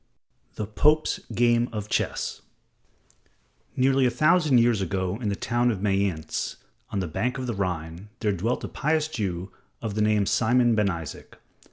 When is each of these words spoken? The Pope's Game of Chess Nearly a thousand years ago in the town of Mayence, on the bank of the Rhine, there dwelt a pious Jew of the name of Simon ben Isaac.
The 0.55 0.65
Pope's 0.65 1.19
Game 1.35 1.69
of 1.71 1.87
Chess 1.87 2.41
Nearly 3.75 4.07
a 4.07 4.09
thousand 4.09 4.57
years 4.57 4.81
ago 4.81 5.19
in 5.21 5.29
the 5.29 5.35
town 5.35 5.69
of 5.69 5.79
Mayence, 5.83 6.55
on 6.89 7.01
the 7.01 7.07
bank 7.07 7.37
of 7.37 7.45
the 7.45 7.53
Rhine, 7.53 8.09
there 8.19 8.31
dwelt 8.31 8.63
a 8.63 8.67
pious 8.67 9.07
Jew 9.07 9.51
of 9.79 9.93
the 9.93 10.01
name 10.01 10.23
of 10.23 10.29
Simon 10.29 10.73
ben 10.73 10.89
Isaac. 10.89 11.39